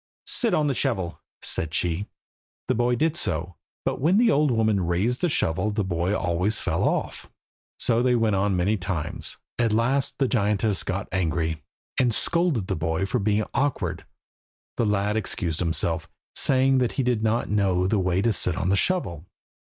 [0.25, 2.07] "Sit on the shovel," said she.
[2.67, 6.59] The boy did so, but when the old woman raised the shovel the boy always
[6.59, 7.29] fell off.
[7.77, 9.37] So they went on many times.
[9.59, 11.61] At last the giantess got angry,
[11.99, 14.03] and scolded the boy for being so awkward;
[14.75, 18.69] the lad excused himself, saying that he did not know the way to sit on
[18.69, 19.27] the shovel.